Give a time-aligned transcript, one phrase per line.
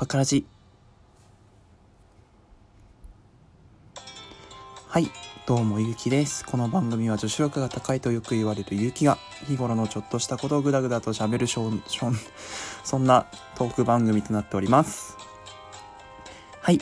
[0.00, 0.46] バカラジ。
[4.88, 5.10] はい、
[5.46, 6.42] どうもゆうきです。
[6.46, 12.16] この番組は女子力が高いとよく言われるゆうきが日頃のちょっとしたことをぐだぐだと喋るしょん、しょん、
[12.82, 15.18] そんなトーク番組となっております。
[16.62, 16.80] はい、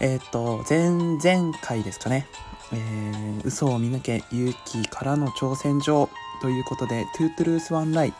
[0.00, 2.26] えーと、前々回ですかね。
[2.74, 6.10] えー、嘘を見抜けゆうきからの挑戦状
[6.42, 8.12] ということで、 Two Truths One Lie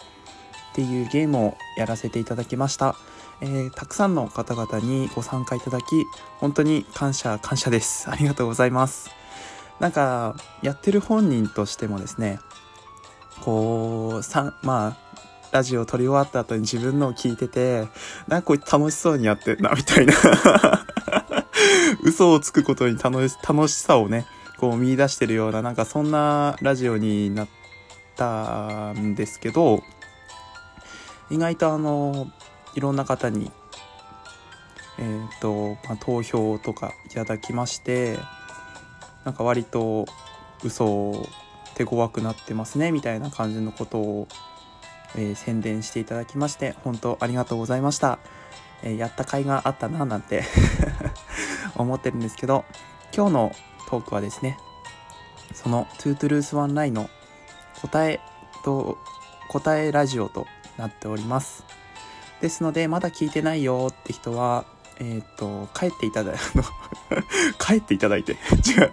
[0.71, 2.97] っていうゲームをやらせていただきました。
[3.41, 5.85] えーたくさんの方々にご参加いただき、
[6.39, 8.09] 本当に感謝、感謝です。
[8.11, 9.11] ありがとうございます。
[9.79, 12.39] なんか、やってる本人としてもですね、
[13.43, 14.97] こう、さまあ、
[15.53, 17.89] ラジオ撮り終わった後に自分のを聞いてて、
[18.29, 20.15] なんかこいつ楽しそうにやってんな、みたいな。
[22.05, 24.27] 嘘をつくことに楽し楽しさをね、
[24.59, 27.49] こう見出してるような、なんかそんなラジオになっ
[28.17, 29.83] たんですけど、
[31.31, 32.31] 意外とあの、
[32.75, 33.51] いろんな方に、
[34.99, 38.19] えっ、と、まあ、投票とかいただきまして、
[39.25, 40.07] なんか割と
[40.65, 41.27] 嘘を
[41.75, 44.29] 手強くなってますね、みたいな感じのことを、
[45.17, 48.19] えー宣伝していただきまして、本当ありがとうございました。
[48.83, 50.45] えーやった甲斐があったな、なんて
[51.77, 52.65] 思ってるんですけど、
[53.15, 53.53] 今日の
[53.89, 54.59] トークはですね、
[55.55, 57.09] その Two Truths One Lie の
[57.83, 58.21] 答え
[58.65, 58.99] と、
[59.49, 60.47] 答えラジオと
[60.81, 61.65] なっております。
[62.41, 64.65] ですので、まだ聞いてないよって人は、
[64.99, 66.65] えっ、と、帰っていただい、あ の
[67.59, 68.37] 帰っていただいて、違
[68.85, 68.93] う。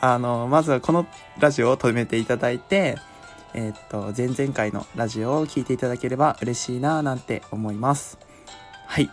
[0.00, 1.06] あの、まずはこの
[1.38, 2.96] ラジオを止めていただいて、
[3.54, 8.18] えっ、と、前々回のラジオを聞いていただければ嬉しいなぁなんて思います。
[8.86, 9.04] はい。
[9.04, 9.10] い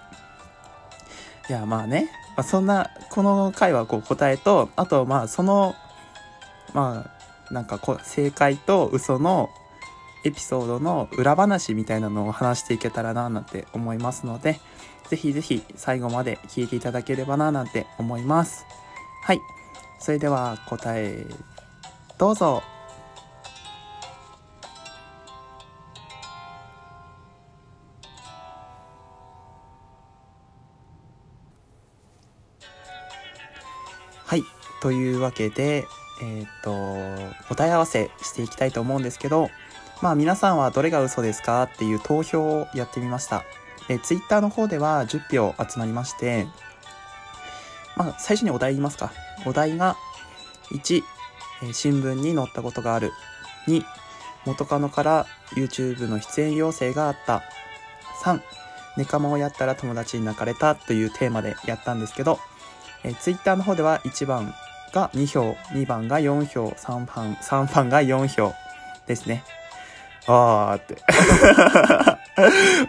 [1.49, 5.75] や、まあね、まあ、そんな、この回はこう答えと、あとまあその、
[6.73, 7.05] ま
[7.49, 9.49] あ、なんかこう、正解と嘘の
[10.27, 14.59] エピソードの裏話みたいなのを話していけたらななんて思いますので、
[15.09, 18.65] ぜひぜひ最後まで聞いていただければななんて思います。
[19.23, 19.39] はい。
[19.99, 21.25] それでは答え、
[22.17, 22.61] どうぞ。
[34.25, 34.43] はい。
[34.81, 35.85] というわけで、
[36.21, 36.73] えっ、と、
[37.47, 39.49] 答え合わせしていきたいと思うんですけど、
[40.01, 43.43] まあ皆さんはどれが嘘ですかっていう投票をやってみました。
[43.89, 46.47] え、ツイッターの方では10票集まりまして、
[47.95, 49.11] まあ最初にお題言いますか。
[49.45, 49.95] お題が、
[50.71, 51.01] 1、
[51.63, 53.11] え新聞に載ったことがある。
[53.67, 53.83] 2、
[54.45, 55.25] 元カノから
[55.55, 57.41] YouTube の出演要請があった。
[58.23, 58.39] 3、
[58.97, 62.39] ネカマをやったら友達に泣かれたというテーマでやったんですけど、
[63.03, 64.53] え、ツイッターの方では1番
[64.93, 68.53] が2票、2番が4票、3番、3番が4票
[69.07, 69.43] ですね。
[70.27, 70.97] あーって。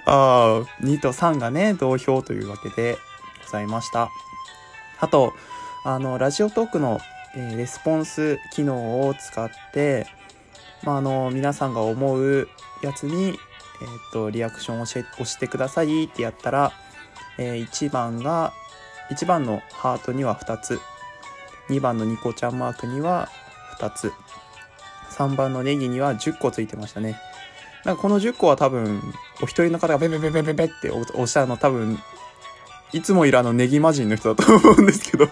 [0.04, 2.98] あー、2と3がね、同票というわけで
[3.44, 4.10] ございました。
[5.00, 5.32] あと、
[5.84, 7.00] あの、ラジオトークの、
[7.34, 10.06] えーレスポンス機能を使って、
[10.82, 12.48] まあ、あの、皆さんが思う
[12.82, 13.38] やつに、
[13.80, 16.72] えっ、と、リアクションを押してくださいってやったら、
[17.38, 18.52] え1番が、
[19.10, 20.80] 1番のハートには2つ、
[21.70, 23.28] 2番のニコちゃんマークには
[23.78, 24.12] 2つ、
[25.18, 27.20] 3番のネギには10個ついてましたね。
[27.84, 29.02] なんかこの10個は多分、
[29.42, 31.98] お一人の方がベベベベベベって押押したの多分、
[32.92, 35.28] いつもいるあのネギ魔人の人だと思うんですけど、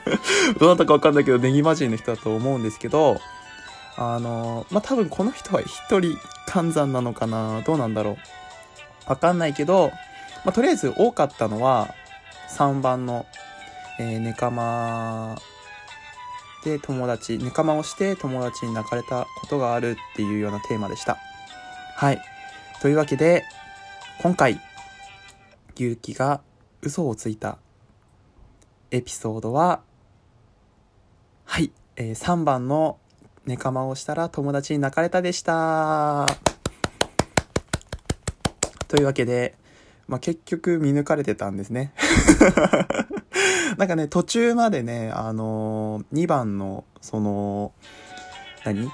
[0.60, 3.20] どなたかわかんないけど、ネギ魔人の人だと思うんですけど、
[3.96, 6.18] あの、まあ、多分この人は一人
[6.48, 7.62] 換算なのかな？
[7.62, 8.16] どうなんだろう？
[9.10, 9.90] わかんないけど、
[10.44, 11.94] まあ、とりあえず多かったのは、
[12.56, 13.26] 3番の、
[13.98, 15.36] えー、ネカマ
[16.64, 21.18] で友達、ネカマをして友達に泣かれたことがあるっていうようなテーマでした。
[21.96, 22.22] はい。
[22.80, 23.44] というわけで、
[24.20, 24.60] 今回、
[25.76, 26.40] 勇気が
[26.80, 27.58] 嘘をついた
[28.90, 29.82] エピソードは、
[31.44, 32.98] はい、えー3番の
[33.46, 36.26] ネカマをしたら友達に泣かれたでした。
[38.88, 39.54] というわけで、
[40.06, 41.92] まあ、結局見抜かれてたんですね。
[43.78, 47.72] なんかね、途中までね、あのー、2番の、その、
[48.64, 48.90] 何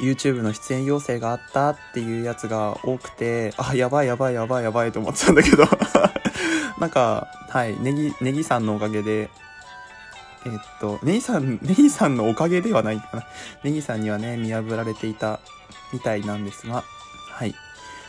[0.00, 5.64] ?YouTube の出演要請があったっていうやつが多くて、あ、やばいやばいやばいやばいと思ってたんだけど、
[6.78, 9.30] なんか、はい、ネギ、ネギさんのおかげで、
[10.44, 13.24] えっと、ネギさん、ネギさんのおかげではないかな。
[13.62, 15.40] ネギさんにはね、見破られていた
[15.92, 16.84] みたいなんですが、
[17.30, 17.54] はい。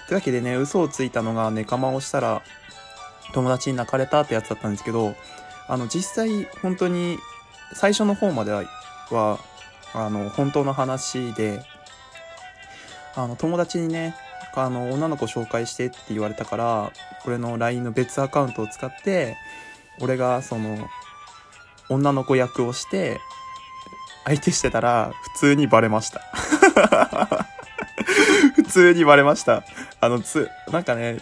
[0.07, 2.41] というわけでね、嘘をついたのがネカマをしたら、
[3.33, 5.15] 友達に泣かれたってやつだったんですけど、
[5.67, 7.17] あの、実際、本当に、
[7.73, 8.63] 最初の方までは、
[9.93, 11.61] あの、本当の話で、
[13.15, 14.15] あの、友達にね、
[14.55, 16.91] あの、女の子紹介してって言われたから、
[17.25, 19.37] 俺の LINE の別アカウントを使って、
[19.99, 20.87] 俺がその、
[21.89, 23.19] 女の子役をして、
[24.25, 26.21] 相手してたら、普通にバレました。
[28.55, 29.63] 普通にバレました。
[29.99, 31.19] あの、つ、なんかね、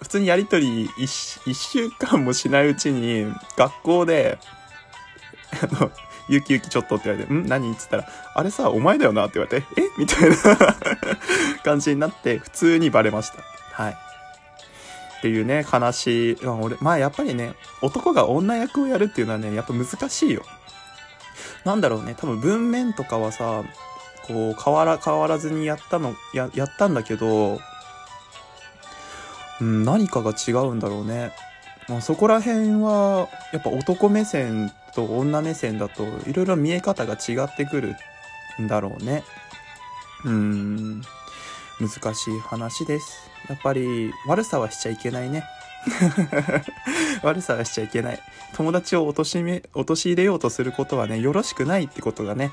[0.00, 4.38] 普通にやりとり一一週間もしないうちに、学校で、
[5.62, 5.90] あの、
[6.28, 7.46] ゆきゆきちょっとって言われて、ん？
[7.46, 7.72] 何？
[7.72, 9.82] って言ったら、あれさ、お前だよなって言われて、え？
[9.98, 10.36] みたいな
[11.64, 13.82] 感じになって、普通にバレました。
[13.82, 13.92] はい。
[13.92, 16.46] っていうね、悲しい。
[16.46, 20.42] 俺、まあやっぱりね、男が女役をやるっていうのはね、やっぱ難しいよ。
[21.64, 23.64] なんだろうね、多分文面とかはさ、
[24.26, 27.58] こう、変わら、変わらずにやったの、や、やったんだけど、
[29.60, 31.32] うん、何かが違うんだろうね。
[31.88, 37.96] まあ、そこら辺は、やっぱ男目線と女目線だと、いろいろ見え方が違ってくる
[38.60, 39.24] んだろうね。
[40.24, 41.02] うん、
[41.80, 43.30] 難しい話です。
[43.48, 45.44] やっぱり、悪さはしちゃいけないね。
[47.22, 48.20] 悪さはしちゃいけない。
[48.54, 52.50] 友達を陥め、陥れようとすることはね、よろしくないってことがね、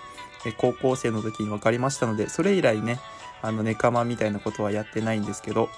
[0.57, 2.99] 高校生の時に分かりましたので、それ以来ね、
[3.41, 5.69] あの、ネカマみたいなことはやってないんですけど、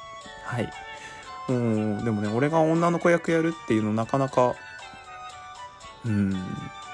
[0.46, 0.70] はい。
[1.50, 4.56] うん、でもね、俺が女の子役やるっていうのなかなか、
[6.06, 6.32] うん、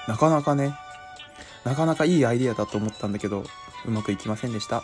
[0.06, 0.74] なかなかね、
[1.64, 3.44] なかなかいいアイディアだと思ったんだけど、
[3.86, 4.82] うまくいきませんでした。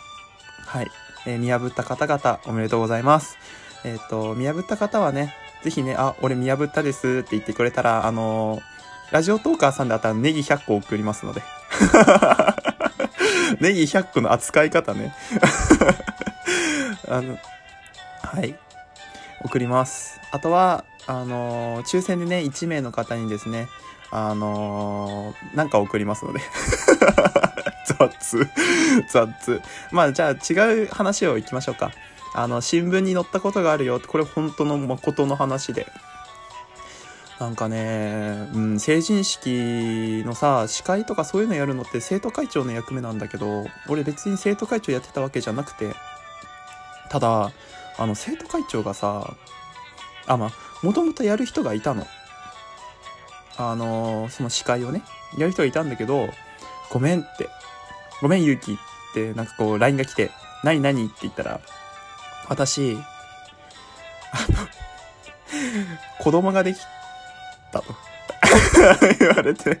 [0.65, 0.87] はい。
[1.25, 3.37] えー見破った方々、おめでとうございます。
[3.83, 5.33] えっ、と、見破った方はね、
[5.63, 8.71] ぜひね、あ、俺見破ったですって言ってくれたら、あのー
[9.11, 11.41] ラジオトーカーさんであったらネギ100個送りますので。
[13.59, 15.13] ネギ100個の扱い方ね。
[17.09, 17.37] あの、
[18.23, 18.55] はい。
[19.43, 20.19] 送ります。
[20.31, 23.67] あとは、あのー抽選でね、1名の方にですね、
[24.11, 26.39] あのーなんか送りますので。
[27.85, 28.47] 雑。
[29.09, 29.61] 雑。
[29.91, 31.91] まあ、じゃあ違う話をいきましょうか。
[32.33, 35.87] あの、新聞に載ったことがあるよって、これ本当の誠の話で。
[37.39, 45.91] なんかね、うん、成人式のさ、司会とかそういうのやるのって生徒会長の役目なんだけど、俺別に生徒会長やってたわけじゃなくて、
[47.09, 47.51] ただ、
[47.97, 49.35] あの、生徒会長がさ、
[50.27, 50.51] あ、まあ、
[50.85, 52.07] もともとやる人がいたの。
[53.57, 55.03] あのその司会をね、
[55.37, 56.29] やる人がいたんだけど、
[56.89, 57.49] ごめんって、
[58.21, 58.75] ごめん、ゆうきっ
[59.13, 60.31] て、なんかこう、LINE が来て、
[60.63, 61.61] 何何って言ったら、
[62.49, 62.97] 私、
[64.31, 64.67] あの、
[66.19, 66.77] 子供ができ
[67.71, 67.95] たと。
[69.19, 69.77] 言われて、うんっ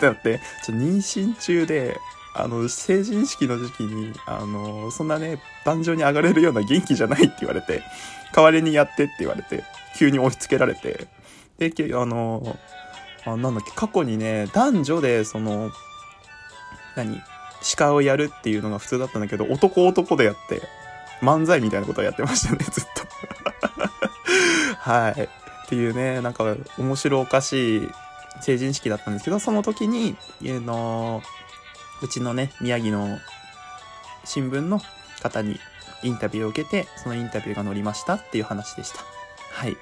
[0.00, 1.98] てなって、ちょ妊娠中で、
[2.42, 7.82] あの、成人式の時期に、あの、そんなね、壇上に上がれるような元気じゃないって言われて、
[8.34, 9.64] 代わりにやってって言われて、
[9.98, 11.08] 急に押し付けられて、
[11.58, 12.58] で、あの、
[13.24, 15.70] あなんだっけ、過去にね、男女で、その、
[16.96, 17.20] 何
[17.62, 20.62] 司会をやるっていうのが普通だったんだけど、男男でやって、
[21.20, 23.06] 漫才みたいなことをやってましたね、 ずっと。
[24.90, 25.22] はい。
[25.22, 27.90] っていうね、なんか面白おかしい
[28.40, 31.22] 成人式だったんですけど、その時に、あの、
[32.02, 33.18] うちのね、宮城の
[34.24, 34.80] 新聞の
[35.22, 35.58] 方に
[36.02, 38.98] インタビューを受けて、そのインタビューが載りましたっていう話でした。
[39.52, 39.76] はい。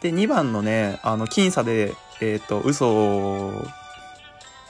[0.00, 3.52] で、2番のね、あの、僅差で、えっ、と、嘘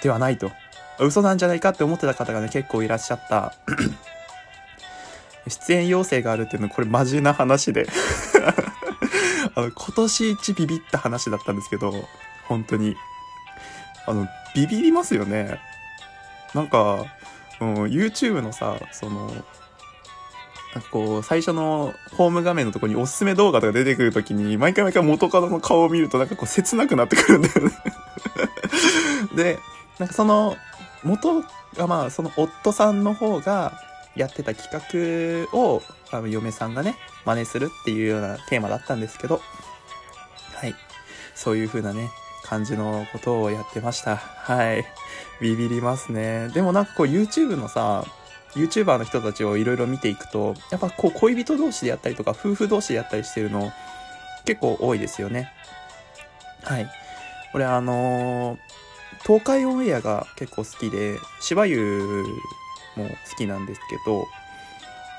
[0.02, 0.50] ではないと。
[0.98, 3.54] 嘘なんじゃないかって思ってた方がね、結構いらっしゃった。
[5.48, 7.86] 出演要請があるっていうのは、これマジな話で。
[9.54, 11.92] あの、今年一ビビった話だったんですけど、
[12.46, 12.96] 本当に。
[14.06, 15.60] あの、ビビりますよね。
[16.54, 17.04] なんか、
[17.60, 19.26] うん、YouTube のさ、その、
[20.74, 27.72] なんかこう、最初のホーム画面のところにおすすめ動画とか出てくるときに、毎回毎回元カノの顔を見るとなんかこう切なくなってくるんだよね。
[29.34, 29.58] で、
[29.98, 30.56] なんかその、
[31.02, 31.42] 元
[31.76, 33.72] がまあ、その夫さんの方が
[34.16, 39.40] やってた企画を、あの、嫁さんがね、真似するっていうようなテーマだったんですけど、
[40.54, 40.74] はい。
[41.34, 42.10] そういう風なね、
[42.50, 44.16] 感じのことをやってました。
[44.16, 44.84] はい。
[45.40, 46.48] ビビりますね。
[46.48, 48.04] でもなんかこう YouTube のさ、
[48.54, 53.72] YouTuber の人たちをいろいろ見ていくと、やっぱこう恋人同士でやったりとか、夫婦同士でやったりしてるの
[54.44, 55.52] 結構多いですよね。
[56.64, 56.90] はい。
[57.54, 58.58] 俺あのー
[59.22, 62.24] 東海オンエアが結構好きで、芝優
[62.96, 64.26] も好きなんですけど、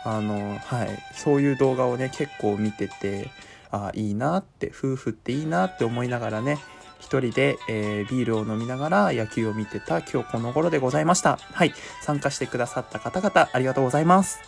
[0.04, 3.30] あの、はい、そういう動画をね、結構見てて、
[3.70, 6.58] ああ、いいなって、夫婦っていいなって思いながらね、
[7.02, 11.38] 一人で、えービールを飲みながら野球を見てた今日この頃でございました。
[11.54, 11.74] はい。
[12.02, 14.40] 参加してくださった方々、ありがとうございます。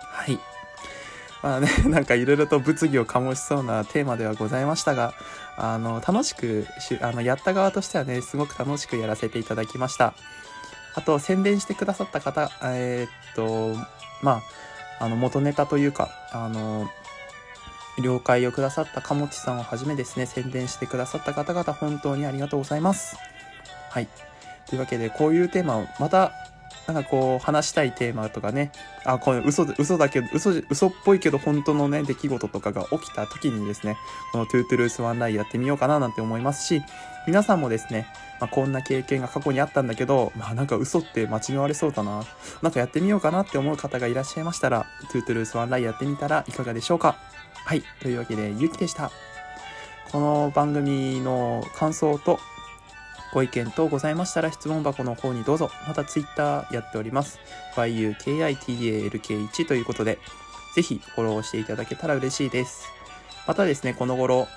[0.00, 0.38] はい。
[1.42, 5.12] まあね、 なんかいろいろと物議を醸しそうなテーマではございましたが、
[5.56, 10.14] あの、楽しくし、あの、やった側としてはね、すごく楽しくやらせていただきました。
[10.94, 13.76] あと、宣伝してくださった方、えーっと、
[14.22, 14.42] ま
[15.00, 16.88] あ、あの、元ネタというか、あの、
[17.98, 23.16] 了解をくださったかもちさんをはじめですね、宣伝してくださった方々、本当にありがとうございます。
[23.90, 24.08] はい。
[24.66, 26.32] というわけで、こういうテーマをまた
[26.86, 28.72] なんかこう、話したいテーマとかね、
[29.04, 33.96] あ、これ嘘、嘘だけど、嘘、嘘っぽいけど本当のね、出来事とかが起きた時にですね、
[34.32, 36.82] この Two Truths One Lie やってみようかななんて思いますし、
[37.26, 38.06] 皆さんもですね、
[38.40, 42.24] まあ、こんな経験が過去にあったんだけど、まあなんか嘘って間違われそうだな、
[42.62, 47.16] なんかやってみようかなって思う方がいらっしゃいましたら、 two truths one lie やってみたらいかがでしょうか
[47.64, 47.82] はい。
[48.00, 49.12] というわけで、ゆきでした。
[50.10, 52.40] この番組の感想と
[53.32, 55.70] ご意見等ございましたら質問箱の方にどうぞ。
[55.86, 57.38] また Twitter やっております。
[57.76, 60.18] yukitalk1 ということで、
[60.74, 62.88] ぜひフォローしていただけたら嬉しいです。
[63.46, 64.48] またですね、この頃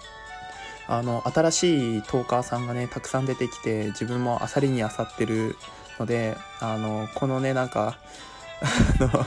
[0.86, 5.56] あの、新しいトーカーさんがね、たくさん出てきて、自分もあさりにあさってる
[5.98, 7.98] ので、あの、このね、なんか
[9.00, 9.26] あの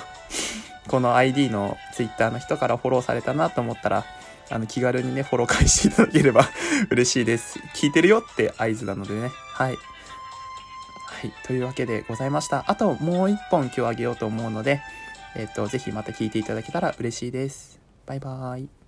[0.88, 4.06] この ID の Twitter の人からフォローされたなと思ったら、
[4.50, 6.50] あの、気軽にね、フォロー返していただければ
[6.90, 7.60] 嬉しいです。
[7.74, 9.32] 聞いてるよって合図なのでね。
[9.54, 9.76] はい。
[9.76, 11.32] はい。
[11.46, 12.66] というわけでございました。
[12.68, 14.82] あともう一本今日あげようと思うので、
[15.36, 17.80] えっ、と、ぜひまた聞いていただけたら嬉しいです。
[18.06, 18.81] バイバーイ。